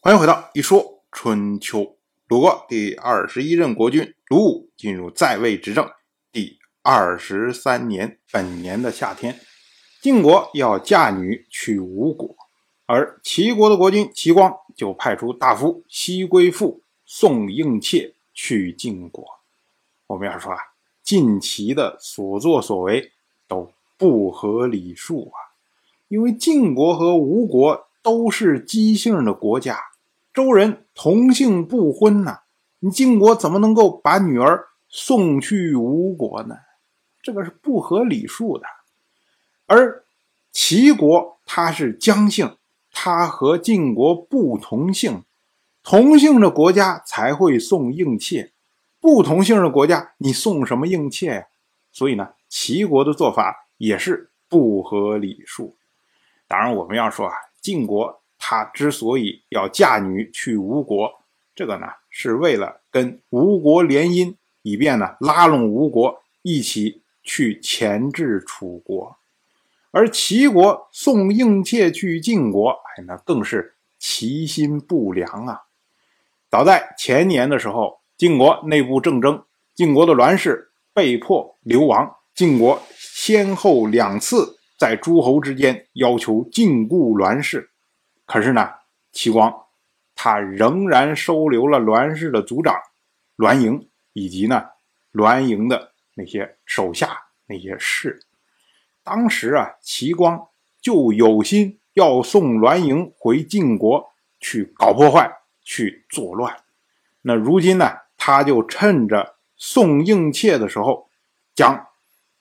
[0.00, 1.96] 欢迎回到一说春秋。
[2.28, 5.90] 鲁国第二十一任国君鲁武进入在位执政
[6.30, 9.40] 第二十三年，本年的夏天，
[10.00, 12.36] 晋国要嫁女去吴国，
[12.86, 19.26] 而齐国的国君齐光就派出大夫西归父送应妾去晋国。
[20.06, 20.58] 我们要说啊，
[21.02, 23.10] 晋齐的所作所为
[23.48, 25.58] 都不合礼数啊，
[26.06, 29.76] 因为晋国和吴国都是姬姓的国家。
[30.38, 32.42] 周人同姓不婚呐，
[32.78, 36.54] 你晋国怎么能够把女儿送去吴国呢？
[37.20, 38.64] 这个是不合礼数的。
[39.66, 40.04] 而
[40.52, 42.56] 齐国他是姜姓，
[42.92, 45.24] 他和晋国不同姓，
[45.82, 48.52] 同姓的国家才会送应妾，
[49.00, 51.46] 不同姓的国家你送什么应妾呀？
[51.90, 55.74] 所以呢，齐国的做法也是不合礼数。
[56.46, 58.17] 当然，我们要说啊，晋国。
[58.38, 61.10] 他之所以要嫁女去吴国，
[61.54, 69.16] 这个呢是为了跟吴国联姻，以便呢拉拢吴国一起去钳制楚国。
[69.90, 75.62] 而齐国送应妾去晋国，哎，那更是其心不良啊！
[76.50, 87.70] 早在前年的时候，晋国内部政争，晋国的栾氏被迫流亡，晋国先后两次在诸侯之间要求禁锢栾氏。
[88.28, 88.74] 可是呢，
[89.10, 89.64] 齐光
[90.14, 92.78] 他仍然收留了栾氏的族长
[93.36, 94.66] 栾盈，以及呢
[95.12, 98.20] 栾盈的那些手下那些士。
[99.02, 100.48] 当时啊，齐光
[100.82, 106.54] 就有心要送栾盈回晋国去搞破坏、去作乱。
[107.22, 111.08] 那如今呢，他就趁着送应妾的时候，
[111.54, 111.86] 将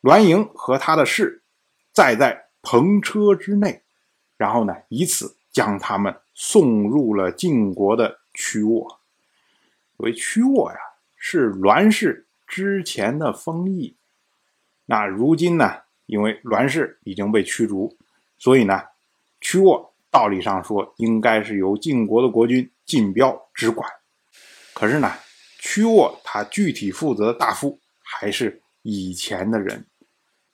[0.00, 1.44] 栾盈和他的士
[1.92, 3.82] 载在篷车之内，
[4.36, 5.37] 然后呢，以此。
[5.50, 9.00] 将他们送入了晋国的曲沃。
[9.96, 10.78] 所谓曲沃呀，
[11.16, 13.96] 是栾氏之前的封邑。
[14.86, 17.96] 那如今呢，因为栾氏已经被驱逐，
[18.38, 18.82] 所以呢，
[19.40, 23.90] 曲沃道理上说应该是由晋国的国君晋彪直管。
[24.72, 25.12] 可是呢，
[25.58, 29.84] 曲沃他具体负责的大夫还是以前的人。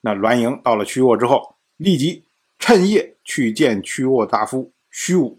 [0.00, 2.24] 那栾盈到了曲沃之后，立即
[2.58, 4.73] 趁夜去见曲沃大夫。
[4.96, 5.36] 虚无，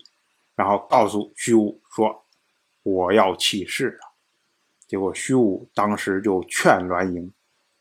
[0.53, 2.25] 然后告诉虚无说
[2.83, 3.99] ：“我要起事了。”
[4.85, 7.31] 结果虚无当时就劝栾盈，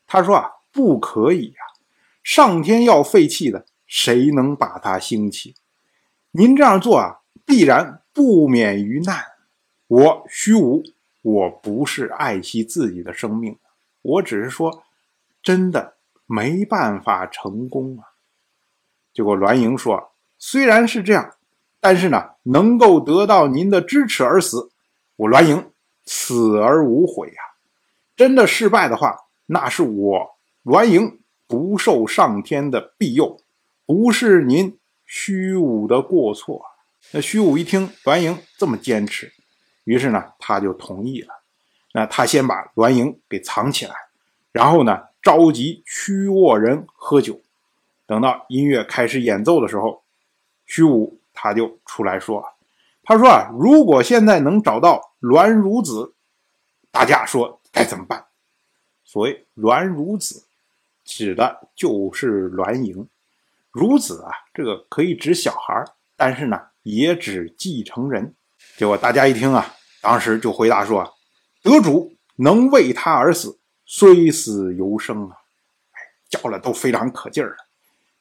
[0.07, 1.75] 他说：“啊，不可以啊！
[2.23, 5.57] 上天要废弃的，谁能把它兴起？
[6.31, 9.25] 您这样做啊，必然不免于难。
[9.89, 10.81] 我虚无，
[11.23, 13.59] 我不是爱惜自己的生命，
[14.01, 14.85] 我只是说，
[15.43, 18.15] 真的没办法成功啊。”
[19.13, 21.35] 结果栾盈说：“虽然是这样。”
[21.85, 24.71] 但是呢，能够得到您的支持而死，
[25.17, 25.71] 我栾盈
[26.07, 27.35] 死而无悔呀。
[28.17, 29.15] 真的失败的话，
[29.45, 33.39] 那是我栾盈不受上天的庇佑，
[33.85, 36.65] 不是您虚武的过错。
[37.11, 39.31] 那虚武一听栾盈这么坚持，
[39.85, 41.35] 于是呢，他就同意了。
[41.93, 43.95] 那他先把栾盈给藏起来，
[44.53, 47.43] 然后呢，召集屈沃人喝酒。
[48.07, 50.03] 等到音乐开始演奏的时候，
[50.65, 51.21] 虚武。
[51.35, 52.43] 他就出来说
[53.03, 56.15] ：“他说啊，如果现在能找到栾孺子，
[56.91, 58.25] 大家说该怎么办？
[59.05, 60.47] 所谓栾孺子，
[61.05, 63.07] 指的就是栾盈。
[63.73, 65.85] 孺子啊，这个可以指小孩，
[66.17, 68.35] 但是呢，也指继承人。
[68.77, 71.11] 结果大家一听啊，当时就回答说：啊
[71.63, 75.37] 得主能为他而死，虽死犹生啊！
[76.29, 77.57] 叫了都非常可劲儿了。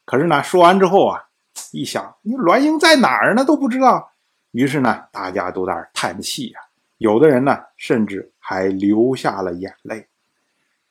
[0.05, 1.25] 可是呢，说完之后啊。”
[1.73, 3.43] 一想，你栾英在哪儿呢？
[3.43, 4.11] 都不知道。
[4.51, 6.59] 于是呢，大家都在那叹气呀。
[6.99, 10.07] 有的人呢，甚至还流下了眼泪。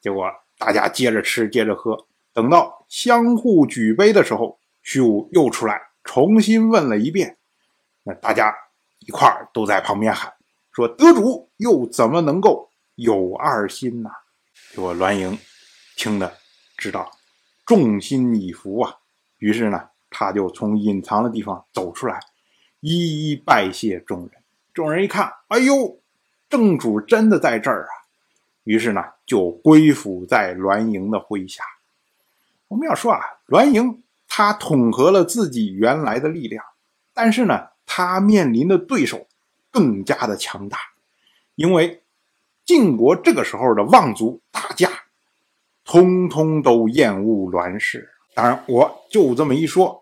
[0.00, 0.28] 结果
[0.58, 1.96] 大家接着吃，接着喝。
[2.32, 7.38] 等到相互举杯的时候，虚武又出来重新问了一遍。
[8.02, 8.52] 那大家
[8.98, 10.32] 一块儿都在旁边喊
[10.72, 14.10] 说：“得主又怎么能够有二心呢？”
[14.74, 15.38] 结果栾盈
[15.94, 16.32] 听得
[16.76, 17.08] 知道
[17.64, 18.96] 众心已服啊。
[19.38, 19.90] 于是呢。
[20.12, 22.20] 他就从隐藏的地方走出来，
[22.80, 24.30] 一一拜谢众人。
[24.74, 25.98] 众人一看，哎呦，
[26.48, 27.92] 正主真的在这儿啊！
[28.64, 31.62] 于是呢，就归附在栾盈的麾下。
[32.68, 36.64] 我们要说啊，栾盈他统合了自己原来的力量，
[37.12, 39.26] 但是呢，他面临的对手
[39.70, 40.78] 更加的强大，
[41.54, 42.02] 因为
[42.64, 44.88] 晋国这个时候的望族大家，
[45.84, 48.08] 通通都厌恶栾氏。
[48.34, 50.01] 当然，我就这么一说。